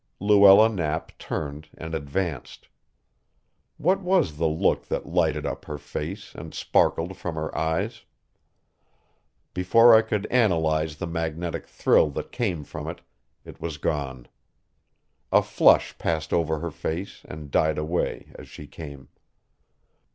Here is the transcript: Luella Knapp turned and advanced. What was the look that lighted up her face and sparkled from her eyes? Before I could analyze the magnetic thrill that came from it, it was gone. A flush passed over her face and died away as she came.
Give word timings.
Luella 0.19 0.67
Knapp 0.67 1.15
turned 1.19 1.69
and 1.77 1.93
advanced. 1.93 2.67
What 3.77 4.01
was 4.01 4.37
the 4.39 4.47
look 4.47 4.87
that 4.87 5.05
lighted 5.05 5.45
up 5.45 5.65
her 5.65 5.77
face 5.77 6.33
and 6.33 6.55
sparkled 6.55 7.15
from 7.15 7.35
her 7.35 7.55
eyes? 7.55 8.03
Before 9.53 9.93
I 9.93 10.01
could 10.01 10.25
analyze 10.31 10.95
the 10.97 11.05
magnetic 11.05 11.67
thrill 11.67 12.09
that 12.17 12.31
came 12.31 12.63
from 12.63 12.87
it, 12.89 13.01
it 13.45 13.61
was 13.61 13.77
gone. 13.77 14.27
A 15.31 15.43
flush 15.43 15.95
passed 15.99 16.33
over 16.33 16.57
her 16.61 16.71
face 16.71 17.21
and 17.25 17.51
died 17.51 17.77
away 17.77 18.31
as 18.33 18.47
she 18.49 18.65
came. 18.65 19.09